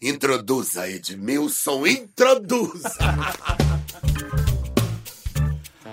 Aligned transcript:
Introduza, 0.00 0.88
Edmilson, 0.88 1.84
introduza! 1.84 2.94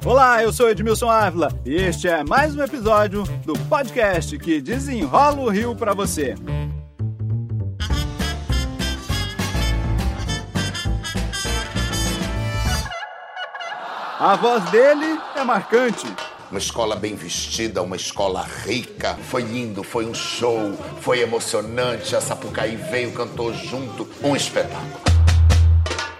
Olá, 0.05 0.43
eu 0.43 0.53
sou 0.53 0.69
Edmilson 0.69 1.09
Ávila 1.09 1.49
e 1.65 1.73
este 1.73 2.07
é 2.07 2.23
mais 2.23 2.55
um 2.55 2.61
episódio 2.61 3.23
do 3.43 3.57
podcast 3.61 4.37
que 4.37 4.61
desenrola 4.61 5.41
o 5.41 5.49
Rio 5.49 5.75
para 5.75 5.95
você. 5.95 6.35
A 14.19 14.35
voz 14.35 14.63
dele 14.69 15.19
é 15.35 15.43
marcante. 15.43 16.05
Uma 16.55 16.59
escola 16.59 16.95
bem 16.95 17.15
vestida, 17.15 17.83
uma 17.83 17.97
escola 17.97 18.41
rica. 18.63 19.17
Foi 19.29 19.41
lindo, 19.41 19.83
foi 19.83 20.05
um 20.05 20.13
show, 20.13 20.71
foi 21.01 21.19
emocionante. 21.19 22.15
A 22.15 22.21
Sapucaí 22.21 22.77
veio, 22.77 23.11
cantou 23.11 23.53
junto. 23.53 24.07
Um 24.23 24.33
espetáculo. 24.37 25.01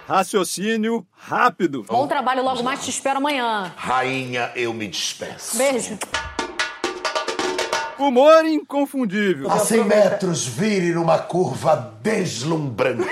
Raciocínio 0.06 1.06
rápido. 1.16 1.84
Bom 1.84 2.06
trabalho, 2.06 2.44
logo 2.44 2.62
mais 2.62 2.84
te 2.84 2.90
espero 2.90 3.16
amanhã. 3.16 3.72
Rainha, 3.78 4.52
eu 4.54 4.74
me 4.74 4.86
despeço. 4.86 5.56
Beijo. 5.56 5.98
Humor 7.98 8.44
inconfundível. 8.44 9.50
A 9.50 9.58
100 9.58 9.84
metros, 9.84 10.46
vire 10.46 10.92
numa 10.92 11.18
curva 11.18 11.94
deslumbrante. 12.02 13.08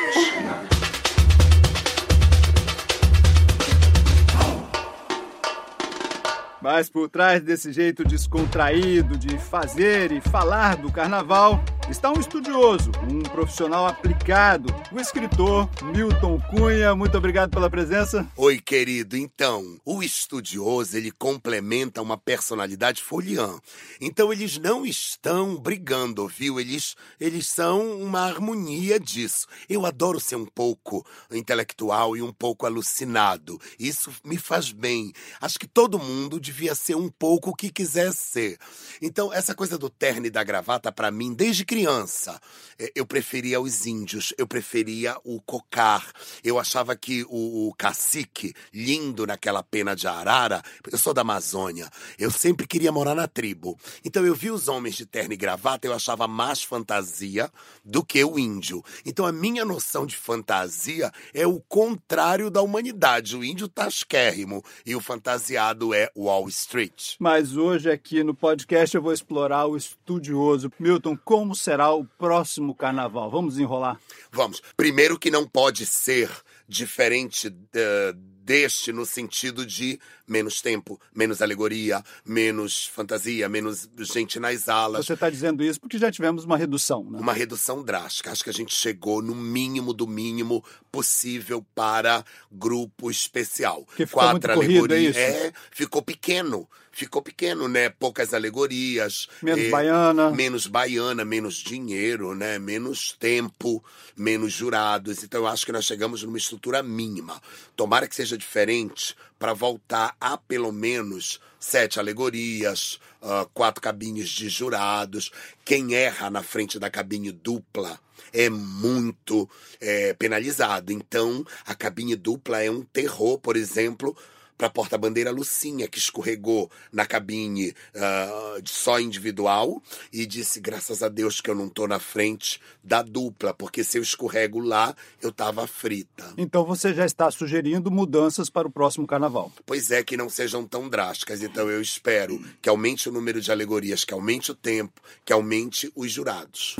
Mas 6.65 6.89
por 6.89 7.11
trás 7.11 7.43
desse 7.43 7.71
jeito 7.75 8.03
descontraído 8.03 9.19
de 9.19 9.37
fazer 9.37 10.11
e 10.11 10.19
falar 10.23 10.79
do 10.79 10.91
carnaval 10.91 11.63
está 11.91 12.11
um 12.11 12.19
estudioso, 12.19 12.91
um 13.11 13.23
profissional 13.23 13.87
aplicado, 13.87 14.75
o 14.91 14.99
escritor 14.99 15.69
Milton 15.83 16.41
Cunha. 16.51 16.95
Muito 16.95 17.17
obrigado 17.17 17.51
pela 17.51 17.69
presença. 17.69 18.27
Oi, 18.37 18.59
querido. 18.59 19.17
Então, 19.17 19.79
o 19.85 20.03
estudioso, 20.03 20.97
ele 20.97 21.11
complementa 21.11 22.01
uma 22.01 22.17
personalidade 22.17 23.03
foliã. 23.03 23.59
Então, 24.01 24.33
eles 24.33 24.59
não 24.59 24.87
estão 24.87 25.57
brigando, 25.57 26.27
viu? 26.27 26.59
Eles, 26.59 26.95
eles 27.21 27.47
são 27.47 28.01
uma 28.01 28.21
harmonia 28.21 28.99
disso. 28.99 29.47
Eu 29.69 29.85
adoro 29.85 30.19
ser 30.19 30.37
um 30.37 30.47
pouco 30.47 31.05
intelectual 31.31 32.17
e 32.17 32.23
um 32.23 32.33
pouco 32.33 32.67
alucinado. 32.67 33.61
Isso 33.79 34.11
me 34.25 34.39
faz 34.39 34.73
bem. 34.73 35.13
Acho 35.41 35.59
que 35.59 35.67
todo 35.67 35.99
mundo 35.99 36.41
devia 36.41 36.75
ser 36.75 36.97
um 36.97 37.11
pouco 37.11 37.51
o 37.51 37.55
que 37.55 37.71
quiser 37.71 38.13
ser. 38.13 38.59
Então, 39.03 39.33
essa 39.33 39.55
coisa 39.55 39.77
do 39.77 39.91
terno 39.91 40.27
e 40.27 40.31
da 40.31 40.43
gravata, 40.43 40.91
para 40.91 41.11
mim, 41.11 41.35
desde 41.35 41.65
criança, 41.75 42.41
eh, 42.79 42.93
eu 42.95 43.05
preferia 43.05 43.61
os 43.61 43.85
índios, 43.85 44.33
eu 44.39 44.47
preferia 44.47 45.17
o 45.25 45.41
cocar. 45.41 46.13
Eu 46.45 46.57
achava 46.57 46.95
que 46.95 47.25
o, 47.29 47.67
o 47.67 47.75
cacique, 47.75 48.55
lindo 48.73 49.27
naquela 49.27 49.61
pena 49.61 49.97
de 49.97 50.07
arara, 50.07 50.63
eu 50.89 50.97
sou 50.97 51.13
da 51.13 51.23
Amazônia, 51.23 51.91
eu 52.17 52.31
sempre 52.31 52.65
queria 52.65 52.93
morar 52.93 53.17
na 53.17 53.27
tribo. 53.27 53.77
Então, 54.05 54.25
eu 54.25 54.37
vi 54.37 54.53
os 54.53 54.69
homens 54.69 54.95
de 54.95 55.05
terno 55.05 55.33
e 55.33 55.37
gravata, 55.37 55.85
eu 55.85 55.93
achava 55.93 56.29
mais 56.29 56.63
fantasia 56.63 57.51
do 57.85 58.05
que 58.05 58.23
o 58.23 58.39
índio. 58.39 58.81
Então, 59.05 59.27
a 59.27 59.33
minha 59.33 59.65
noção 59.65 60.07
de 60.07 60.17
fantasia 60.17 61.11
é 61.35 61.45
o 61.45 61.59
contrário 61.59 62.51
da 62.51 62.63
humanidade. 62.63 63.37
O 63.37 63.43
índio 63.43 63.67
tasquérrimo 63.67 64.63
e 64.87 64.95
o 64.95 65.01
fantasiado 65.01 65.93
é 65.93 66.09
Wall 66.17 66.49
Street. 66.49 67.17
Mas 67.19 67.57
hoje 67.57 67.91
aqui 67.91 68.23
no 68.23 68.33
podcast 68.33 68.95
eu 68.95 69.03
vou 69.03 69.13
explorar 69.13 69.67
o 69.67 69.77
estudioso. 69.77 70.71
Milton, 70.79 71.19
como 71.25 71.53
será 71.65 71.91
o 71.93 72.05
próximo 72.05 72.75
carnaval? 72.75 73.31
Vamos 73.31 73.59
enrolar? 73.59 73.99
Vamos. 74.31 74.63
Primeiro 74.77 75.19
que 75.19 75.31
não 75.31 75.49
pode 75.49 75.87
ser 75.87 76.31
diferente 76.69 77.49
uh, 77.49 78.34
deste 78.45 78.93
no 78.93 79.07
sentido 79.07 79.65
de 79.65 79.99
menos 80.29 80.61
tempo, 80.61 81.01
menos 81.15 81.41
alegoria, 81.41 82.03
menos 82.25 82.87
fantasia, 82.87 83.49
menos 83.49 83.89
gente 83.99 84.39
nas 84.39 84.69
alas. 84.69 85.07
Você 85.07 85.15
está 85.15 85.31
dizendo 85.31 85.63
isso 85.63 85.81
porque 85.81 85.99
já 85.99 86.13
tivemos 86.13 86.45
uma 86.45 86.57
redução, 86.57 87.05
né? 87.11 87.19
Uma 87.19 87.33
redução 87.33 87.83
drástica. 87.83 88.31
Acho 88.31 88.45
que 88.45 88.51
a 88.51 88.55
gente 88.55 88.75
chegou 88.75 89.23
no 89.23 89.35
mínimo 89.35 89.93
do 89.93 90.07
mínimo 90.07 90.65
possível 90.93 91.65
para 91.75 92.25
grupo 92.53 93.11
especial. 93.11 93.85
Que 93.97 94.07
ficou 94.07 94.23
Quatro 94.23 94.33
muito 94.33 94.51
alegorias. 94.51 95.17
Corrido, 95.17 95.19
é, 95.19 95.47
é, 95.49 95.53
ficou 95.71 96.03
pequeno. 96.03 96.69
Ficou 96.93 97.21
pequeno, 97.21 97.67
né? 97.67 97.89
Poucas 97.89 98.33
alegorias. 98.33 99.27
Menos 99.43 99.69
baiana. 99.69 100.31
Menos 100.31 100.67
baiana, 100.69 101.25
menos 101.25 101.57
dinheiro, 101.57 102.37
né? 102.37 102.57
Menos 102.57 103.11
tempo, 103.19 103.83
menos 104.17 104.53
jurados. 104.53 105.25
Então 105.25 105.41
eu 105.41 105.49
acho 105.49 105.67
que 105.67 105.73
nós 105.73 105.85
chegamos 105.85 106.23
numa 106.23 106.39
estrutura 106.39 106.85
mínima. 106.85 107.43
Tomara 107.75 108.07
que 108.07 108.15
seja 108.15 108.34
diferente 108.37 109.17
para 109.39 109.53
voltar 109.53 110.17
a 110.21 110.37
pelo 110.37 110.73
menos 110.73 111.41
sete 111.59 111.99
alegorias, 111.99 113.01
uh, 113.23 113.49
quatro 113.53 113.81
cabines 113.81 114.29
de 114.29 114.49
jurados. 114.49 115.31
Quem 115.65 115.95
erra 115.95 116.31
na 116.31 116.43
frente 116.43 116.79
da 116.79 116.91
cabine 116.91 117.33
dupla 117.33 117.99
é 118.33 118.51
muito 118.51 119.49
é, 119.81 120.13
penalizado. 120.15 120.93
Então, 120.93 121.45
a 121.65 121.75
cabine 121.75 122.17
dupla 122.17 122.63
é 122.63 122.71
um 122.71 122.83
terror, 122.83 123.39
por 123.39 123.57
exemplo, 123.57 124.17
para 124.57 124.69
a 124.69 124.71
porta-bandeira 124.71 125.31
Lucinha, 125.31 125.89
que 125.89 125.99
escorregou 125.99 126.71
na 126.93 127.07
cabine 127.07 127.71
uh, 127.71 128.63
só 128.65 129.01
individual 129.01 129.83
e 130.13 130.27
disse: 130.27 130.61
graças 130.61 131.03
a 131.03 131.09
Deus 131.09 131.41
que 131.41 131.51
eu 131.51 131.55
não 131.55 131.69
tô 131.69 131.87
na 131.87 131.99
frente 131.99 132.61
da 132.83 133.03
dupla, 133.03 133.53
porque 133.55 133.83
se 133.83 133.99
eu 133.99 134.03
escorrego 134.03 134.61
lá, 134.61 134.95
eu 135.21 135.33
tava 135.33 135.67
frita. 135.67 136.33
Então 136.37 136.65
você 136.65 136.93
já 136.95 137.05
está 137.05 137.31
sugerindo 137.31 137.91
mudanças 137.91 138.49
para 138.49 138.69
o 138.69 138.71
próximo 138.71 139.07
carnaval. 139.07 139.53
Pois 139.67 139.91
é, 139.91 140.03
que 140.03 140.17
não 140.17 140.29
sejam 140.29 140.67
tão 140.67 140.89
drásticas. 140.89 141.43
Então 141.43 141.71
eu 141.71 141.81
espero 141.81 142.43
que 142.61 142.69
aumente 142.69 143.09
o 143.09 143.13
número 143.13 143.41
de 143.41 143.51
alegorias, 143.51 144.05
que 144.05 144.15
aumente 144.15 144.51
o 144.51 144.55
tempo, 144.55 145.01
que 145.25 145.33
aumente 145.33 145.91
os 145.95 146.11
jurados. 146.11 146.77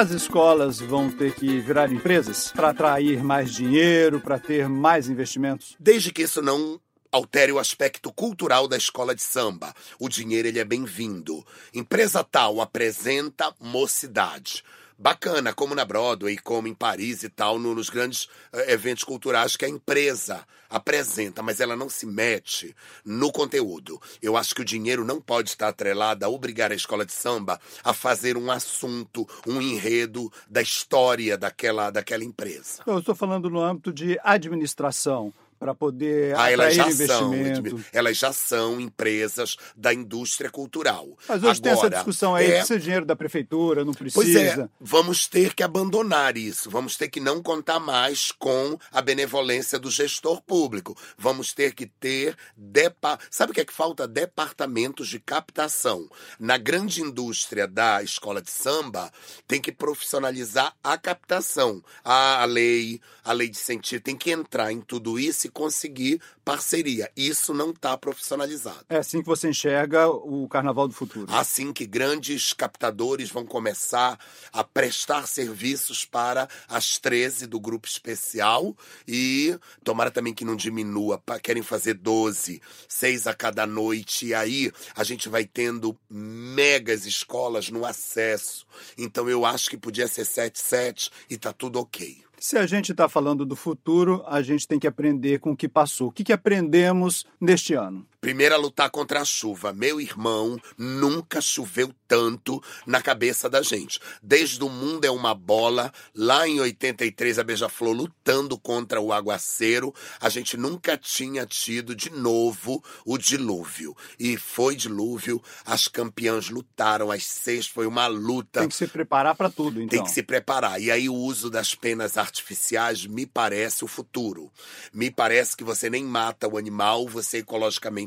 As 0.00 0.12
escolas 0.12 0.80
vão 0.80 1.10
ter 1.10 1.34
que 1.34 1.60
virar 1.60 1.92
empresas 1.92 2.50
para 2.50 2.70
atrair 2.70 3.22
mais 3.22 3.52
dinheiro, 3.52 4.18
para 4.18 4.38
ter 4.38 4.66
mais 4.66 5.10
investimentos? 5.10 5.76
Desde 5.78 6.10
que 6.10 6.22
isso 6.22 6.40
não 6.40 6.80
altere 7.12 7.52
o 7.52 7.58
aspecto 7.58 8.10
cultural 8.10 8.66
da 8.66 8.78
escola 8.78 9.14
de 9.14 9.20
samba. 9.20 9.74
O 9.98 10.08
dinheiro 10.08 10.48
ele 10.48 10.58
é 10.58 10.64
bem-vindo. 10.64 11.44
Empresa 11.74 12.24
tal 12.24 12.62
apresenta 12.62 13.54
mocidade 13.60 14.64
bacana, 15.00 15.54
como 15.54 15.74
na 15.74 15.82
Broadway, 15.82 16.36
como 16.36 16.68
em 16.68 16.74
Paris 16.74 17.22
e 17.22 17.30
tal, 17.30 17.58
no, 17.58 17.74
nos 17.74 17.88
grandes 17.88 18.24
uh, 18.52 18.58
eventos 18.68 19.02
culturais 19.02 19.56
que 19.56 19.64
a 19.64 19.68
empresa 19.68 20.46
apresenta, 20.68 21.42
mas 21.42 21.58
ela 21.58 21.74
não 21.74 21.88
se 21.88 22.04
mete 22.04 22.76
no 23.02 23.32
conteúdo. 23.32 24.00
Eu 24.20 24.36
acho 24.36 24.54
que 24.54 24.60
o 24.60 24.64
dinheiro 24.64 25.02
não 25.02 25.20
pode 25.20 25.48
estar 25.48 25.68
atrelado 25.68 26.24
a 26.24 26.28
obrigar 26.28 26.70
a 26.70 26.74
escola 26.74 27.06
de 27.06 27.12
samba 27.12 27.58
a 27.82 27.94
fazer 27.94 28.36
um 28.36 28.50
assunto, 28.50 29.26
um 29.46 29.60
enredo 29.60 30.30
da 30.48 30.60
história 30.60 31.38
daquela, 31.38 31.90
daquela 31.90 32.22
empresa. 32.22 32.82
Eu 32.86 32.98
estou 32.98 33.14
falando 33.14 33.48
no 33.48 33.60
âmbito 33.60 33.92
de 33.92 34.20
administração 34.22 35.32
para 35.60 35.74
poder 35.74 36.34
ah, 36.38 36.50
elas 36.50 36.74
já 36.74 36.88
investimento. 36.88 37.68
São, 37.68 37.84
elas 37.92 38.16
já 38.16 38.32
são 38.32 38.80
empresas 38.80 39.58
da 39.76 39.92
indústria 39.92 40.50
cultural. 40.50 41.06
Mas 41.28 41.42
hoje 41.42 41.60
Agora, 41.60 41.60
tem 41.60 41.72
essa 41.72 41.90
discussão 41.90 42.34
aí, 42.34 42.50
é... 42.50 42.56
precisa 42.56 42.80
dinheiro 42.80 43.04
da 43.04 43.14
prefeitura, 43.14 43.84
não 43.84 43.92
precisa. 43.92 44.14
Pois 44.14 44.34
é, 44.34 44.68
vamos 44.80 45.28
ter 45.28 45.54
que 45.54 45.62
abandonar 45.62 46.38
isso, 46.38 46.70
vamos 46.70 46.96
ter 46.96 47.08
que 47.08 47.20
não 47.20 47.42
contar 47.42 47.78
mais 47.78 48.32
com 48.32 48.78
a 48.90 49.02
benevolência 49.02 49.78
do 49.78 49.90
gestor 49.90 50.40
público. 50.40 50.96
Vamos 51.18 51.52
ter 51.52 51.74
que 51.74 51.84
ter, 51.84 52.34
depa... 52.56 53.18
sabe 53.30 53.52
o 53.52 53.54
que 53.54 53.60
é 53.60 53.64
que 53.64 53.72
falta? 53.72 54.08
Departamentos 54.08 55.08
de 55.08 55.20
captação. 55.20 56.08
Na 56.38 56.56
grande 56.56 57.02
indústria 57.02 57.68
da 57.68 58.02
escola 58.02 58.40
de 58.40 58.50
samba, 58.50 59.12
tem 59.46 59.60
que 59.60 59.70
profissionalizar 59.70 60.74
a 60.82 60.96
captação. 60.96 61.84
A 62.02 62.46
lei, 62.46 62.98
a 63.22 63.34
lei 63.34 63.50
de 63.50 63.58
sentido, 63.58 64.00
tem 64.00 64.16
que 64.16 64.30
entrar 64.30 64.72
em 64.72 64.80
tudo 64.80 65.18
isso 65.18 65.49
conseguir 65.50 66.20
parceria. 66.44 67.10
Isso 67.16 67.52
não 67.52 67.70
está 67.70 67.96
profissionalizado. 67.96 68.84
É 68.88 68.96
assim 68.96 69.20
que 69.20 69.26
você 69.26 69.48
enxerga 69.48 70.08
o 70.08 70.48
Carnaval 70.48 70.88
do 70.88 70.94
Futuro. 70.94 71.26
Assim 71.32 71.72
que 71.72 71.86
grandes 71.86 72.52
captadores 72.52 73.30
vão 73.30 73.44
começar 73.44 74.18
a 74.52 74.64
prestar 74.64 75.26
serviços 75.26 76.04
para 76.04 76.48
as 76.68 76.98
13 76.98 77.46
do 77.46 77.60
grupo 77.60 77.86
especial 77.86 78.76
e 79.06 79.58
tomara 79.84 80.10
também 80.10 80.34
que 80.34 80.44
não 80.44 80.56
diminua, 80.56 81.22
querem 81.42 81.62
fazer 81.62 81.94
12, 81.94 82.60
6 82.88 83.26
a 83.26 83.34
cada 83.34 83.66
noite 83.66 84.26
e 84.26 84.34
aí 84.34 84.72
a 84.94 85.04
gente 85.04 85.28
vai 85.28 85.44
tendo 85.44 85.96
megas 86.08 87.06
escolas 87.06 87.70
no 87.70 87.84
acesso. 87.84 88.66
Então 88.96 89.28
eu 89.28 89.44
acho 89.44 89.70
que 89.70 89.76
podia 89.76 90.08
ser 90.08 90.24
7 90.24 90.58
7 90.58 91.10
e 91.28 91.36
tá 91.36 91.52
tudo 91.52 91.78
OK. 91.78 92.22
Se 92.42 92.56
a 92.56 92.66
gente 92.66 92.92
está 92.92 93.06
falando 93.06 93.44
do 93.44 93.54
futuro, 93.54 94.24
a 94.26 94.40
gente 94.40 94.66
tem 94.66 94.78
que 94.78 94.86
aprender 94.86 95.40
com 95.40 95.50
o 95.50 95.56
que 95.56 95.68
passou. 95.68 96.08
O 96.08 96.10
que, 96.10 96.24
que 96.24 96.32
aprendemos 96.32 97.26
neste 97.38 97.74
ano? 97.74 98.06
Primeiro 98.20 98.54
a 98.54 98.58
lutar 98.58 98.90
contra 98.90 99.22
a 99.22 99.24
chuva. 99.24 99.72
Meu 99.72 99.98
irmão, 99.98 100.60
nunca 100.76 101.40
choveu 101.40 101.90
tanto 102.06 102.62
na 102.84 103.00
cabeça 103.00 103.48
da 103.48 103.62
gente. 103.62 103.98
Desde 104.22 104.62
o 104.62 104.68
mundo 104.68 105.06
é 105.06 105.10
uma 105.10 105.34
bola, 105.34 105.90
lá 106.14 106.46
em 106.46 106.60
83 106.60 107.38
a 107.38 107.44
Beija-Flor 107.44 107.94
lutando 107.94 108.58
contra 108.58 109.00
o 109.00 109.12
aguaceiro, 109.12 109.94
a 110.20 110.28
gente 110.28 110.56
nunca 110.56 110.98
tinha 110.98 111.46
tido 111.46 111.94
de 111.94 112.10
novo 112.10 112.84
o 113.06 113.16
dilúvio. 113.16 113.96
E 114.18 114.36
foi 114.36 114.76
dilúvio, 114.76 115.42
as 115.64 115.88
campeãs 115.88 116.50
lutaram, 116.50 117.10
as 117.10 117.24
seis 117.24 117.66
foi 117.66 117.86
uma 117.86 118.06
luta. 118.06 118.60
Tem 118.60 118.68
que 118.68 118.74
se 118.74 118.86
preparar 118.86 119.34
para 119.34 119.48
tudo, 119.48 119.80
então. 119.80 119.88
Tem 119.88 120.02
que 120.02 120.10
se 120.10 120.22
preparar. 120.22 120.78
E 120.78 120.90
aí 120.90 121.08
o 121.08 121.14
uso 121.14 121.48
das 121.48 121.74
penas 121.74 122.18
artificiais 122.18 123.06
me 123.06 123.24
parece 123.24 123.82
o 123.82 123.88
futuro. 123.88 124.52
Me 124.92 125.10
parece 125.10 125.56
que 125.56 125.64
você 125.64 125.88
nem 125.88 126.04
mata 126.04 126.46
o 126.46 126.58
animal, 126.58 127.08
você 127.08 127.38
é 127.38 127.42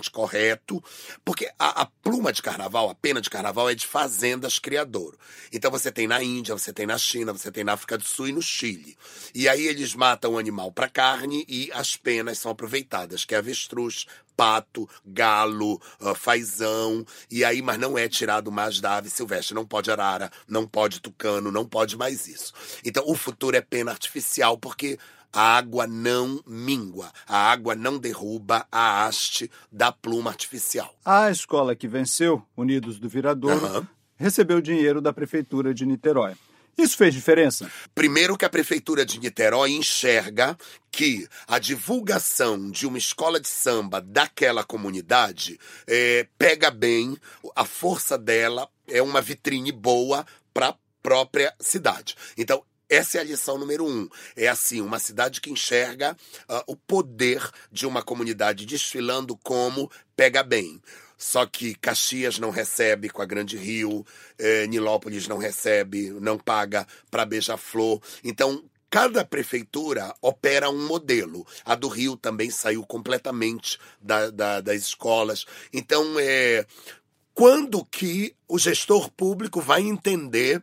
ecologicamente 0.03 0.11
correto, 0.11 0.83
porque 1.23 1.49
a, 1.57 1.81
a 1.81 1.85
pluma 1.85 2.33
de 2.33 2.41
carnaval, 2.41 2.89
a 2.89 2.95
pena 2.95 3.21
de 3.21 3.29
carnaval 3.29 3.69
é 3.69 3.75
de 3.75 3.85
fazendas 3.85 4.59
criador. 4.59 5.15
Então 5.51 5.71
você 5.71 5.91
tem 5.91 6.07
na 6.07 6.21
Índia, 6.23 6.53
você 6.53 6.73
tem 6.73 6.85
na 6.85 6.97
China, 6.97 7.31
você 7.31 7.51
tem 7.51 7.63
na 7.63 7.73
África 7.73 7.97
do 7.97 8.03
Sul 8.03 8.27
e 8.27 8.31
no 8.31 8.41
Chile. 8.41 8.97
E 9.33 9.47
aí 9.47 9.65
eles 9.65 9.93
matam 9.95 10.33
o 10.33 10.37
animal 10.37 10.71
para 10.71 10.89
carne 10.89 11.45
e 11.47 11.69
as 11.73 11.95
penas 11.95 12.39
são 12.39 12.51
aproveitadas, 12.51 13.25
que 13.25 13.35
é 13.35 13.37
avestruz, 13.37 14.05
pato, 14.35 14.89
galo, 15.05 15.79
uh, 15.99 16.15
fazão, 16.15 17.05
e 17.29 17.45
aí, 17.45 17.61
mas 17.61 17.77
não 17.77 17.95
é 17.95 18.09
tirado 18.09 18.51
mais 18.51 18.79
da 18.79 18.97
ave 18.97 19.09
silvestre. 19.09 19.53
Não 19.53 19.65
pode 19.65 19.91
arara, 19.91 20.31
não 20.47 20.67
pode 20.67 20.99
tucano, 20.99 21.51
não 21.51 21.65
pode 21.65 21.95
mais 21.95 22.27
isso. 22.27 22.51
Então, 22.83 23.03
o 23.05 23.15
futuro 23.15 23.55
é 23.55 23.61
pena 23.61 23.91
artificial, 23.91 24.57
porque 24.57 24.97
a 25.33 25.57
água 25.57 25.87
não 25.87 26.41
mingua, 26.45 27.11
a 27.27 27.51
água 27.51 27.75
não 27.75 27.97
derruba 27.97 28.67
a 28.71 29.05
haste 29.05 29.49
da 29.71 29.91
pluma 29.91 30.29
artificial. 30.29 30.95
A 31.03 31.31
escola 31.31 31.75
que 31.75 31.87
venceu, 31.87 32.41
Unidos 32.55 32.99
do 32.99 33.09
Viradouro, 33.09 33.65
uhum. 33.65 33.87
recebeu 34.15 34.61
dinheiro 34.61 35.01
da 35.01 35.11
Prefeitura 35.11 35.73
de 35.73 35.85
Niterói. 35.85 36.35
Isso 36.77 36.97
fez 36.97 37.13
diferença? 37.13 37.71
Primeiro 37.93 38.37
que 38.37 38.45
a 38.45 38.49
Prefeitura 38.49 39.05
de 39.05 39.19
Niterói 39.19 39.71
enxerga 39.71 40.57
que 40.91 41.27
a 41.47 41.59
divulgação 41.59 42.69
de 42.71 42.87
uma 42.87 42.97
escola 42.97 43.39
de 43.39 43.47
samba 43.47 44.01
daquela 44.01 44.63
comunidade 44.63 45.59
é, 45.87 46.27
pega 46.37 46.71
bem, 46.71 47.15
a 47.55 47.63
força 47.63 48.17
dela 48.17 48.67
é 48.87 49.01
uma 49.01 49.21
vitrine 49.21 49.71
boa 49.71 50.25
para 50.53 50.69
a 50.69 50.75
própria 51.01 51.53
cidade. 51.59 52.15
Então, 52.37 52.63
essa 52.93 53.17
é 53.17 53.21
a 53.21 53.23
lição 53.23 53.57
número 53.57 53.85
um. 53.85 54.07
É 54.35 54.47
assim, 54.47 54.81
uma 54.81 54.99
cidade 54.99 55.41
que 55.41 55.51
enxerga 55.51 56.15
uh, 56.49 56.63
o 56.67 56.75
poder 56.75 57.49
de 57.71 57.85
uma 57.85 58.01
comunidade 58.01 58.65
desfilando 58.65 59.37
como 59.37 59.91
pega 60.15 60.43
bem. 60.43 60.81
Só 61.17 61.45
que 61.45 61.75
Caxias 61.75 62.37
não 62.37 62.49
recebe 62.49 63.09
com 63.09 63.21
a 63.21 63.25
Grande 63.25 63.55
Rio, 63.55 64.05
eh, 64.37 64.67
Nilópolis 64.67 65.25
não 65.25 65.37
recebe, 65.37 66.09
não 66.19 66.37
paga 66.37 66.85
para 67.09 67.25
Beija-Flor. 67.25 68.01
Então, 68.25 68.61
cada 68.89 69.23
prefeitura 69.23 70.13
opera 70.21 70.69
um 70.69 70.85
modelo. 70.85 71.47
A 71.63 71.75
do 71.75 71.87
Rio 71.87 72.17
também 72.17 72.49
saiu 72.49 72.85
completamente 72.85 73.79
da, 74.01 74.29
da, 74.29 74.59
das 74.59 74.81
escolas. 74.81 75.45
Então, 75.71 76.19
é, 76.19 76.65
quando 77.33 77.85
que 77.85 78.35
o 78.47 78.59
gestor 78.59 79.09
público 79.09 79.61
vai 79.61 79.81
entender 79.81 80.61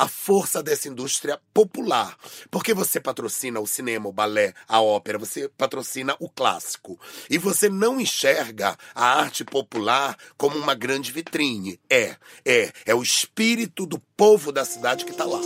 a 0.00 0.08
força 0.08 0.62
dessa 0.62 0.88
indústria 0.88 1.38
popular. 1.52 2.16
Porque 2.50 2.72
você 2.72 2.98
patrocina 2.98 3.60
o 3.60 3.66
cinema, 3.66 4.08
o 4.08 4.12
balé, 4.12 4.54
a 4.66 4.80
ópera, 4.80 5.18
você 5.18 5.46
patrocina 5.46 6.16
o 6.18 6.26
clássico. 6.26 6.98
E 7.28 7.36
você 7.36 7.68
não 7.68 8.00
enxerga 8.00 8.78
a 8.94 9.20
arte 9.20 9.44
popular 9.44 10.16
como 10.38 10.56
uma 10.56 10.74
grande 10.74 11.12
vitrine. 11.12 11.78
É, 11.90 12.16
é, 12.46 12.72
é 12.86 12.94
o 12.94 13.02
espírito 13.02 13.84
do 13.84 13.98
povo 14.16 14.50
da 14.50 14.64
cidade 14.64 15.04
que 15.04 15.10
está 15.10 15.26
lá. 15.26 15.40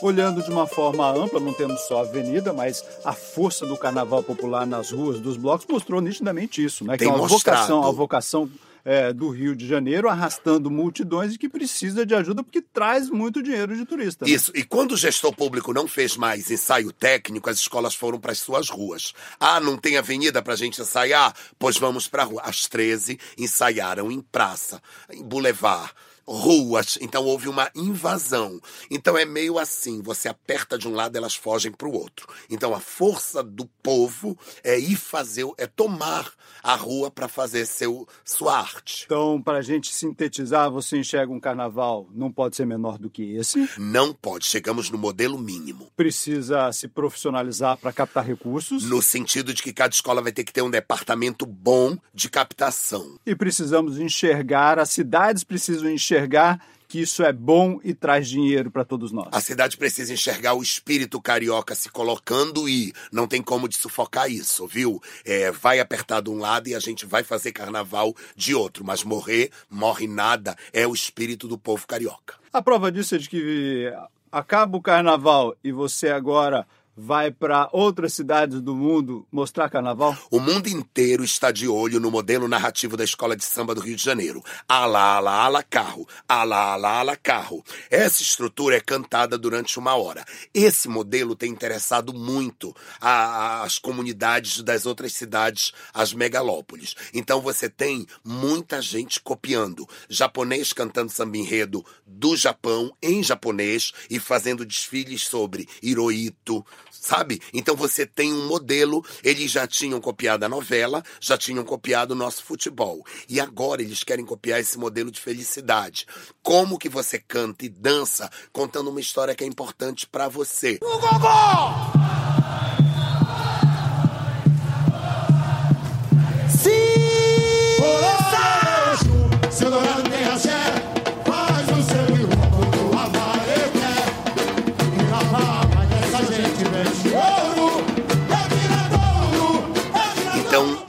Olhando 0.00 0.42
de 0.42 0.50
uma 0.50 0.66
forma 0.66 1.06
ampla, 1.10 1.38
não 1.38 1.52
temos 1.52 1.82
só 1.82 1.98
a 1.98 2.08
avenida, 2.08 2.54
mas 2.54 2.82
a 3.04 3.12
força 3.12 3.66
do 3.66 3.76
carnaval 3.76 4.22
popular 4.22 4.66
nas 4.66 4.90
ruas 4.90 5.20
dos 5.20 5.36
blocos 5.36 5.66
mostrou 5.68 6.00
nitidamente 6.00 6.64
isso, 6.64 6.82
né? 6.82 6.96
Tem 6.96 7.06
que 7.06 7.14
é 7.14 7.14
uma 7.14 7.28
vocação, 7.28 7.84
a 7.84 7.90
vocação 7.90 8.50
é, 8.84 9.12
do 9.12 9.28
Rio 9.28 9.54
de 9.54 9.66
Janeiro, 9.66 10.08
arrastando 10.08 10.70
multidões 10.70 11.34
e 11.34 11.38
que 11.38 11.48
precisa 11.48 12.04
de 12.04 12.14
ajuda 12.14 12.42
porque 12.42 12.62
traz 12.62 13.10
muito 13.10 13.42
dinheiro 13.42 13.76
de 13.76 13.84
turista. 13.84 14.24
Né? 14.24 14.32
Isso, 14.32 14.52
e 14.54 14.62
quando 14.64 14.92
o 14.92 14.96
gestor 14.96 15.34
público 15.34 15.72
não 15.72 15.86
fez 15.86 16.16
mais 16.16 16.50
ensaio 16.50 16.92
técnico, 16.92 17.50
as 17.50 17.58
escolas 17.58 17.94
foram 17.94 18.18
para 18.18 18.32
as 18.32 18.38
suas 18.38 18.68
ruas. 18.68 19.12
Ah, 19.38 19.60
não 19.60 19.76
tem 19.76 19.96
avenida 19.96 20.42
para 20.42 20.54
a 20.54 20.56
gente 20.56 20.80
ensaiar? 20.80 21.34
Pois 21.58 21.76
vamos 21.76 22.08
para 22.08 22.22
a 22.22 22.26
rua. 22.26 22.42
As 22.44 22.66
13 22.66 23.18
ensaiaram 23.38 24.10
em 24.10 24.20
praça, 24.20 24.82
em 25.10 25.22
boulevard 25.22 25.92
ruas, 26.30 26.96
então 27.00 27.24
houve 27.24 27.48
uma 27.48 27.68
invasão. 27.74 28.60
Então 28.88 29.18
é 29.18 29.24
meio 29.24 29.58
assim, 29.58 30.00
você 30.00 30.28
aperta 30.28 30.78
de 30.78 30.86
um 30.86 30.94
lado, 30.94 31.16
elas 31.16 31.34
fogem 31.34 31.72
para 31.72 31.88
o 31.88 31.92
outro. 31.92 32.28
Então 32.48 32.72
a 32.72 32.80
força 32.80 33.42
do 33.42 33.66
povo 33.82 34.38
é 34.62 34.78
ir 34.78 34.96
fazer, 34.96 35.44
é 35.58 35.66
tomar 35.66 36.32
a 36.62 36.76
rua 36.76 37.10
para 37.10 37.26
fazer 37.26 37.66
seu 37.66 38.06
sua 38.24 38.58
arte. 38.58 39.04
Então, 39.06 39.42
para 39.42 39.58
a 39.58 39.62
gente 39.62 39.92
sintetizar, 39.92 40.70
você 40.70 40.98
enxerga 40.98 41.32
um 41.32 41.40
carnaval 41.40 42.08
não 42.14 42.30
pode 42.30 42.54
ser 42.54 42.66
menor 42.66 42.98
do 42.98 43.10
que 43.10 43.34
esse? 43.34 43.68
Não 43.78 44.12
pode. 44.12 44.46
Chegamos 44.46 44.90
no 44.90 44.98
modelo 44.98 45.38
mínimo. 45.38 45.90
Precisa 45.96 46.70
se 46.72 46.86
profissionalizar 46.86 47.76
para 47.76 47.92
captar 47.92 48.24
recursos? 48.24 48.84
No 48.84 49.02
sentido 49.02 49.52
de 49.52 49.62
que 49.62 49.72
cada 49.72 49.92
escola 49.92 50.22
vai 50.22 50.32
ter 50.32 50.44
que 50.44 50.52
ter 50.52 50.62
um 50.62 50.70
departamento 50.70 51.44
bom 51.44 51.96
de 52.14 52.28
captação. 52.28 53.18
E 53.26 53.34
precisamos 53.34 53.98
enxergar, 53.98 54.78
as 54.78 54.90
cidades 54.90 55.42
precisam 55.42 55.90
enxergar 55.90 56.19
enxergar 56.20 56.60
que 56.86 57.00
isso 57.00 57.22
é 57.22 57.32
bom 57.32 57.78
e 57.84 57.94
traz 57.94 58.28
dinheiro 58.28 58.68
para 58.68 58.84
todos 58.84 59.12
nós. 59.12 59.28
A 59.30 59.40
cidade 59.40 59.76
precisa 59.76 60.12
enxergar 60.12 60.54
o 60.54 60.62
espírito 60.62 61.20
carioca 61.20 61.74
se 61.74 61.88
colocando 61.88 62.68
e 62.68 62.92
não 63.12 63.28
tem 63.28 63.40
como 63.40 63.68
de 63.68 63.76
sufocar 63.76 64.28
isso, 64.28 64.66
viu? 64.66 65.00
É, 65.24 65.52
vai 65.52 65.78
apertar 65.78 66.20
de 66.20 66.30
um 66.30 66.38
lado 66.38 66.68
e 66.68 66.74
a 66.74 66.80
gente 66.80 67.06
vai 67.06 67.22
fazer 67.22 67.52
carnaval 67.52 68.14
de 68.34 68.56
outro, 68.56 68.84
mas 68.84 69.04
morrer, 69.04 69.50
morre 69.70 70.08
nada, 70.08 70.56
é 70.72 70.84
o 70.86 70.92
espírito 70.92 71.46
do 71.46 71.56
povo 71.56 71.86
carioca. 71.86 72.34
A 72.52 72.60
prova 72.60 72.90
disso 72.90 73.14
é 73.14 73.18
de 73.18 73.28
que 73.28 73.92
acaba 74.32 74.76
o 74.76 74.82
carnaval 74.82 75.56
e 75.62 75.70
você 75.70 76.08
agora 76.08 76.66
vai 77.00 77.30
para 77.30 77.68
outras 77.72 78.12
cidades 78.12 78.60
do 78.60 78.76
mundo 78.76 79.26
mostrar 79.32 79.70
carnaval? 79.70 80.14
O 80.30 80.38
mundo 80.38 80.68
inteiro 80.68 81.24
está 81.24 81.50
de 81.50 81.66
olho 81.66 81.98
no 81.98 82.10
modelo 82.10 82.46
narrativo 82.46 82.94
da 82.94 83.02
Escola 83.02 83.34
de 83.34 83.42
Samba 83.42 83.74
do 83.74 83.80
Rio 83.80 83.96
de 83.96 84.04
Janeiro. 84.04 84.44
Ala, 84.68 85.16
ala, 85.16 85.32
ala, 85.32 85.62
carro. 85.62 86.06
Ala, 86.28 86.72
ala, 86.72 86.98
ala, 86.98 87.16
carro. 87.16 87.64
Essa 87.90 88.22
estrutura 88.22 88.76
é 88.76 88.80
cantada 88.80 89.38
durante 89.38 89.78
uma 89.78 89.94
hora. 89.94 90.24
Esse 90.52 90.88
modelo 90.88 91.34
tem 91.34 91.50
interessado 91.50 92.12
muito 92.12 92.76
as 93.00 93.78
comunidades 93.78 94.60
das 94.62 94.84
outras 94.84 95.14
cidades, 95.14 95.72
as 95.94 96.12
megalópolis. 96.12 96.94
Então 97.14 97.40
você 97.40 97.68
tem 97.68 98.06
muita 98.22 98.82
gente 98.82 99.20
copiando. 99.20 99.88
Japonês 100.08 100.74
cantando 100.74 101.10
samba 101.10 101.38
enredo 101.38 101.82
do 102.06 102.36
Japão 102.36 102.94
em 103.02 103.22
japonês 103.22 103.92
e 104.10 104.18
fazendo 104.18 104.66
desfiles 104.66 105.22
sobre 105.22 105.66
Hirohito, 105.82 106.64
sabe? 106.90 107.40
Então 107.52 107.76
você 107.76 108.06
tem 108.06 108.32
um 108.32 108.46
modelo, 108.46 109.04
eles 109.22 109.50
já 109.50 109.66
tinham 109.66 110.00
copiado 110.00 110.44
a 110.44 110.48
novela, 110.48 111.02
já 111.20 111.36
tinham 111.36 111.64
copiado 111.64 112.12
o 112.12 112.16
nosso 112.16 112.44
futebol. 112.44 113.04
E 113.28 113.40
agora 113.40 113.82
eles 113.82 114.02
querem 114.02 114.24
copiar 114.24 114.60
esse 114.60 114.78
modelo 114.78 115.10
de 115.10 115.20
felicidade. 115.20 116.06
Como 116.42 116.78
que 116.78 116.88
você 116.88 117.18
canta 117.18 117.64
e 117.64 117.68
dança 117.68 118.30
contando 118.52 118.90
uma 118.90 119.00
história 119.00 119.34
que 119.34 119.44
é 119.44 119.46
importante 119.46 120.06
para 120.06 120.28
você. 120.28 120.78
O 120.82 120.98
gogó! 120.98 122.09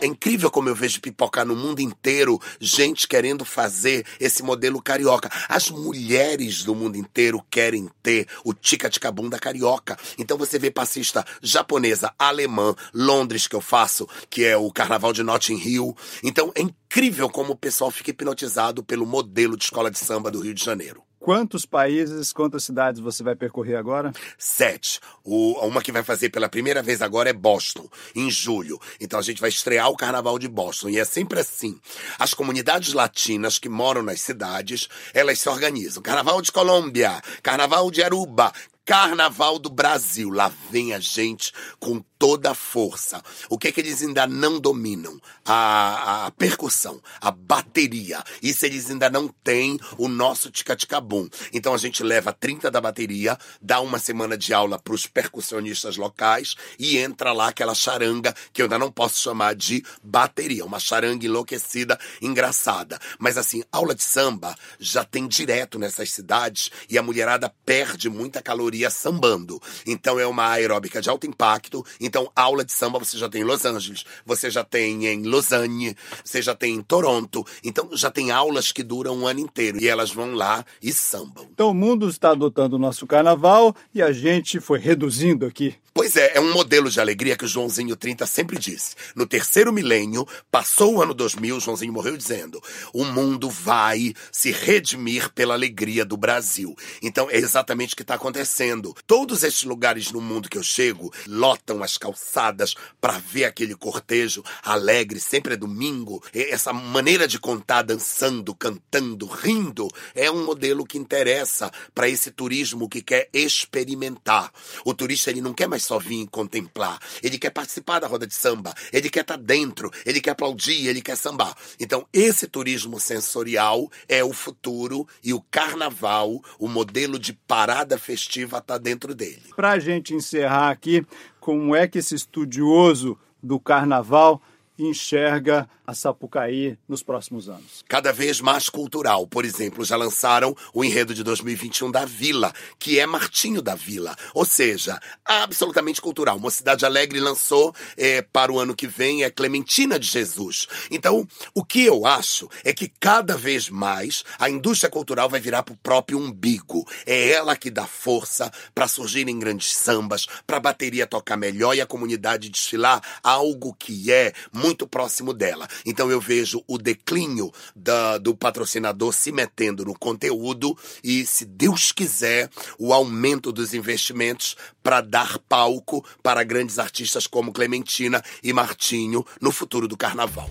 É 0.01 0.08
incrível 0.08 0.50
como 0.50 0.67
eu 0.67 0.74
vejo 0.74 1.00
pipocar 1.00 1.46
no 1.46 1.55
mundo 1.55 1.79
inteiro 1.79 2.41
gente 2.60 3.08
querendo 3.08 3.46
fazer 3.46 4.03
esse 4.20 4.41
modelo 4.41 4.81
carioca. 4.81 5.29
As 5.48 5.70
mulheres 5.70 6.63
do 6.63 6.74
mundo 6.74 6.98
inteiro 6.98 7.46
querem 7.51 7.88
ter 8.01 8.27
o 8.43 8.51
tica-tica-bunda 8.51 9.38
carioca. 9.38 9.96
Então 10.17 10.39
você 10.39 10.58
vê 10.58 10.72
passista 10.72 11.24
japonesa, 11.39 12.12
alemã, 12.17 12.74
Londres 12.91 13.46
que 13.46 13.55
eu 13.55 13.62
faço, 13.62 14.10
que 14.27 14.43
é 14.43 14.58
o 14.58 14.72
Carnaval 14.72 15.13
de 15.13 15.22
Notting 15.22 15.62
Hill. 15.63 15.96
Então 16.24 16.51
é 16.55 16.62
incrível 16.62 17.29
como 17.29 17.53
o 17.53 17.55
pessoal 17.58 17.91
fica 17.91 18.10
hipnotizado 18.10 18.84
pelo 18.84 19.05
modelo 19.05 19.55
de 19.55 19.65
escola 19.65 19.91
de 19.91 20.00
samba 20.00 20.31
do 20.31 20.39
Rio 20.39 20.55
de 20.55 20.65
Janeiro. 20.65 21.03
Quantos 21.21 21.65
países, 21.65 22.33
quantas 22.33 22.63
cidades 22.63 22.99
você 22.99 23.23
vai 23.23 23.35
percorrer 23.35 23.75
agora? 23.75 24.11
Sete. 24.37 24.99
O, 25.23 25.53
uma 25.65 25.81
que 25.81 25.91
vai 25.91 26.03
fazer 26.03 26.29
pela 26.29 26.49
primeira 26.49 26.81
vez 26.81 27.01
agora 27.01 27.29
é 27.29 27.33
Boston, 27.33 27.87
em 28.15 28.29
julho. 28.29 28.79
Então 28.99 29.19
a 29.19 29.21
gente 29.21 29.39
vai 29.39 29.49
estrear 29.49 29.89
o 29.89 29.95
Carnaval 29.95 30.37
de 30.39 30.47
Boston. 30.47 30.89
E 30.89 30.99
é 30.99 31.05
sempre 31.05 31.39
assim. 31.39 31.79
As 32.17 32.33
comunidades 32.33 32.93
latinas 32.93 33.59
que 33.59 33.69
moram 33.69 34.01
nas 34.01 34.19
cidades, 34.19 34.89
elas 35.13 35.39
se 35.39 35.47
organizam. 35.47 36.01
Carnaval 36.01 36.41
de 36.41 36.51
Colômbia, 36.51 37.21
Carnaval 37.43 37.91
de 37.91 38.01
Aruba, 38.01 38.51
Carnaval 38.91 39.57
do 39.57 39.69
Brasil. 39.69 40.29
Lá 40.29 40.51
vem 40.69 40.93
a 40.93 41.00
gente 41.00 41.53
com 41.79 42.03
toda 42.19 42.51
a 42.51 42.53
força. 42.53 43.24
O 43.50 43.57
que 43.57 43.69
é 43.69 43.71
que 43.71 43.79
eles 43.79 44.01
ainda 44.01 44.27
não 44.27 44.60
dominam? 44.60 45.17
A, 45.45 46.27
a 46.27 46.31
percussão, 46.31 47.01
a 47.21 47.31
bateria. 47.31 48.21
Isso 48.43 48.65
eles 48.65 48.91
ainda 48.91 49.10
não 49.10 49.29
têm 49.29 49.79
o 49.98 50.10
nosso 50.10 50.51
tica-tica-bum. 50.51 51.29
Então 51.53 51.74
a 51.74 51.77
gente 51.77 52.03
leva 52.03 52.33
30 52.33 52.69
da 52.69 52.81
bateria, 52.81 53.38
dá 53.62 53.79
uma 53.79 53.98
semana 53.98 54.38
de 54.38 54.53
aula 54.53 54.77
para 54.77 54.93
os 54.93 55.07
percussionistas 55.07 55.95
locais 55.95 56.55
e 56.77 56.98
entra 56.98 57.31
lá 57.31 57.48
aquela 57.48 57.74
charanga 57.74 58.36
que 58.51 58.62
eu 58.62 58.65
ainda 58.65 58.77
não 58.77 58.91
posso 58.91 59.19
chamar 59.19 59.55
de 59.55 59.83
bateria. 60.03 60.65
Uma 60.65 60.79
charanga 60.79 61.25
enlouquecida, 61.25 61.98
engraçada. 62.21 63.00
Mas 63.17 63.38
assim, 63.38 63.63
aula 63.71 63.95
de 63.95 64.03
samba 64.03 64.53
já 64.77 65.05
tem 65.05 65.29
direto 65.29 65.79
nessas 65.79 66.12
cidades 66.12 66.69
e 66.89 66.98
a 66.98 67.01
mulherada 67.01 67.51
perde 67.65 68.10
muita 68.10 68.41
caloria 68.41 68.80
sambando. 68.89 69.61
Então 69.85 70.19
é 70.19 70.25
uma 70.25 70.50
aeróbica 70.50 71.01
de 71.01 71.09
alto 71.09 71.27
impacto. 71.27 71.85
Então, 72.00 72.31
aula 72.35 72.63
de 72.63 72.71
samba 72.71 73.00
você 73.00 73.17
já 73.17 73.29
tem 73.29 73.41
em 73.41 73.45
Los 73.45 73.65
Angeles, 73.65 74.05
você 74.25 74.50
já 74.50 74.63
tem 74.63 75.05
em 75.05 75.23
Lausanne, 75.23 75.95
você 76.23 76.41
já 76.41 76.55
tem 76.55 76.75
em 76.75 76.81
Toronto. 76.81 77.45
Então, 77.63 77.89
já 77.93 78.09
tem 78.09 78.31
aulas 78.31 78.71
que 78.71 78.83
duram 78.83 79.17
um 79.17 79.27
ano 79.27 79.39
inteiro 79.39 79.79
e 79.81 79.88
elas 79.88 80.11
vão 80.11 80.33
lá 80.33 80.65
e 80.81 80.91
sambam. 80.91 81.47
Então, 81.53 81.69
o 81.69 81.73
mundo 81.73 82.09
está 82.09 82.31
adotando 82.31 82.75
o 82.75 82.79
nosso 82.79 83.05
carnaval 83.05 83.75
e 83.93 84.01
a 84.01 84.11
gente 84.11 84.59
foi 84.59 84.79
reduzindo 84.79 85.45
aqui. 85.45 85.75
Pois 85.93 86.15
é, 86.15 86.38
é 86.38 86.39
um 86.39 86.53
modelo 86.53 86.89
de 86.89 87.01
alegria 87.01 87.35
que 87.35 87.43
o 87.43 87.47
Joãozinho 87.47 87.97
30 87.97 88.25
sempre 88.25 88.57
disse. 88.57 88.95
No 89.13 89.25
terceiro 89.25 89.73
milênio, 89.73 90.25
passou 90.50 90.95
o 90.95 91.01
ano 91.01 91.13
2000, 91.13 91.57
o 91.57 91.59
Joãozinho 91.59 91.91
morreu 91.91 92.15
dizendo: 92.15 92.63
o 92.93 93.03
mundo 93.03 93.50
vai 93.50 94.13
se 94.31 94.51
redimir 94.51 95.29
pela 95.33 95.53
alegria 95.53 96.05
do 96.05 96.15
Brasil. 96.15 96.73
Então 97.01 97.29
é 97.29 97.35
exatamente 97.35 97.93
o 97.93 97.97
que 97.97 98.03
está 98.03 98.15
acontecendo. 98.15 98.60
Todos 99.07 99.43
esses 99.43 99.63
lugares 99.63 100.11
no 100.11 100.21
mundo 100.21 100.49
que 100.49 100.57
eu 100.57 100.63
chego 100.63 101.11
lotam 101.27 101.81
as 101.81 101.97
calçadas 101.97 102.75
para 102.99 103.17
ver 103.17 103.45
aquele 103.45 103.75
cortejo 103.75 104.43
alegre, 104.63 105.19
sempre 105.19 105.55
é 105.55 105.57
domingo. 105.57 106.23
Essa 106.33 106.71
maneira 106.71 107.27
de 107.27 107.39
contar 107.39 107.81
dançando, 107.81 108.53
cantando, 108.53 109.25
rindo, 109.25 109.87
é 110.13 110.29
um 110.29 110.45
modelo 110.45 110.85
que 110.85 110.97
interessa 110.97 111.71
para 111.95 112.07
esse 112.07 112.29
turismo 112.31 112.87
que 112.87 113.01
quer 113.01 113.29
experimentar. 113.33 114.51
O 114.85 114.93
turista 114.93 115.31
ele 115.31 115.41
não 115.41 115.53
quer 115.53 115.67
mais 115.67 115.83
só 115.83 115.97
vir 115.97 116.27
contemplar. 116.27 116.99
Ele 117.23 117.39
quer 117.39 117.49
participar 117.49 117.99
da 117.99 118.07
roda 118.07 118.27
de 118.27 118.33
samba, 118.35 118.73
ele 118.91 119.09
quer 119.09 119.21
estar 119.21 119.37
tá 119.37 119.43
dentro, 119.43 119.91
ele 120.05 120.21
quer 120.21 120.31
aplaudir, 120.31 120.87
ele 120.87 121.01
quer 121.01 121.17
sambar. 121.17 121.55
Então, 121.79 122.07
esse 122.13 122.47
turismo 122.47 122.99
sensorial 122.99 123.89
é 124.07 124.23
o 124.23 124.33
futuro 124.33 125.07
e 125.23 125.33
o 125.33 125.41
carnaval, 125.41 126.41
o 126.59 126.67
modelo 126.67 127.17
de 127.17 127.33
parada 127.33 127.97
festiva, 127.97 128.50
está 128.60 128.77
dentro 128.77 129.13
dele. 129.15 129.41
Para 129.55 129.72
a 129.72 129.79
gente 129.79 130.13
encerrar 130.13 130.70
aqui, 130.70 131.05
como 131.39 131.75
é 131.75 131.88
que 131.88 132.00
esse 132.00 132.15
estudioso 132.15 133.17
do 133.41 133.60
carnaval 133.60 134.41
enxerga 134.85 135.69
a 135.85 135.93
Sapucaí 135.93 136.77
nos 136.88 137.03
próximos 137.03 137.50
anos? 137.50 137.83
Cada 137.88 138.11
vez 138.13 138.39
mais 138.39 138.69
cultural. 138.69 139.27
Por 139.27 139.45
exemplo, 139.45 139.83
já 139.83 139.95
lançaram 139.95 140.55
o 140.73 140.83
enredo 140.83 141.13
de 141.13 141.23
2021 141.23 141.91
da 141.91 142.05
Vila, 142.05 142.53
que 142.79 143.00
é 143.00 143.05
Martinho 143.05 143.61
da 143.61 143.75
Vila. 143.75 144.15
Ou 144.33 144.45
seja, 144.45 145.00
absolutamente 145.25 146.01
cultural. 146.01 146.39
Mocidade 146.39 146.85
Alegre 146.85 147.19
lançou 147.19 147.75
é, 147.97 148.21
para 148.21 148.51
o 148.51 148.59
ano 148.59 148.75
que 148.75 148.88
vem 148.88 149.23
é 149.23 149.29
Clementina 149.29 150.00
de 150.00 150.07
Jesus. 150.07 150.67
Então, 150.89 151.27
o 151.53 151.63
que 151.63 151.83
eu 151.83 152.05
acho 152.05 152.50
é 152.63 152.73
que 152.73 152.88
cada 153.00 153.35
vez 153.35 153.69
mais 153.69 154.23
a 154.39 154.50
indústria 154.50 154.89
cultural 154.89 155.29
vai 155.29 155.39
virar 155.39 155.63
para 155.63 155.73
o 155.73 155.77
próprio 155.77 156.17
umbigo. 156.17 156.88
É 157.05 157.31
ela 157.31 157.55
que 157.55 157.69
dá 157.69 157.85
força 157.85 158.51
para 158.73 158.88
surgirem 158.88 159.38
grandes 159.39 159.75
sambas, 159.75 160.27
para 160.45 160.57
a 160.57 160.61
bateria 160.61 161.07
tocar 161.07 161.38
melhor 161.38 161.75
e 161.75 161.81
a 161.81 161.85
comunidade 161.85 162.50
desfilar 162.50 163.01
algo 163.23 163.73
que 163.73 164.11
é 164.11 164.33
muito 164.71 164.87
próximo 164.87 165.33
dela. 165.33 165.67
Então 165.85 166.09
eu 166.09 166.21
vejo 166.21 166.63
o 166.65 166.77
declínio 166.77 167.51
da, 167.75 168.17
do 168.17 168.33
patrocinador 168.33 169.11
se 169.11 169.29
metendo 169.31 169.83
no 169.83 169.93
conteúdo 169.93 170.77
e, 171.03 171.25
se 171.25 171.43
Deus 171.43 171.91
quiser, 171.91 172.49
o 172.79 172.93
aumento 172.93 173.51
dos 173.51 173.73
investimentos 173.73 174.55
para 174.81 175.01
dar 175.01 175.37
palco 175.39 176.05
para 176.23 176.43
grandes 176.43 176.79
artistas 176.79 177.27
como 177.27 177.51
Clementina 177.51 178.23
e 178.41 178.53
Martinho 178.53 179.25
no 179.41 179.51
futuro 179.51 179.89
do 179.89 179.97
carnaval. 179.97 180.49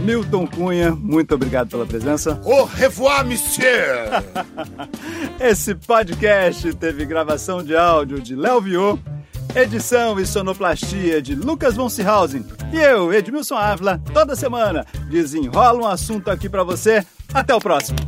Milton 0.00 0.46
Cunha, 0.46 0.92
muito 0.92 1.34
obrigado 1.34 1.68
pela 1.68 1.86
presença. 1.86 2.40
Au 2.44 2.64
revoir, 2.64 3.24
monsieur! 3.24 4.10
Esse 5.40 5.74
podcast 5.74 6.72
teve 6.74 7.04
gravação 7.04 7.62
de 7.62 7.76
áudio 7.76 8.20
de 8.20 8.34
Léo 8.34 8.60
Viô 8.60 8.98
Edição 9.54 10.18
e 10.20 10.26
sonoplastia 10.26 11.22
de 11.22 11.34
Lucas 11.34 11.74
von 11.76 11.88
Seehausen. 11.88 12.44
E 12.72 12.78
eu, 12.78 13.12
Edmilson 13.12 13.56
Ávila, 13.56 14.00
toda 14.12 14.34
semana 14.36 14.84
desenrola 15.08 15.82
um 15.82 15.86
assunto 15.86 16.30
aqui 16.30 16.48
para 16.48 16.62
você. 16.64 17.04
Até 17.32 17.54
o 17.54 17.60
próximo. 17.60 17.98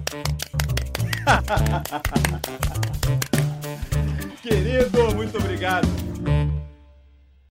Querido, 4.43 5.15
muito 5.15 5.39
obrigado. 5.39 5.87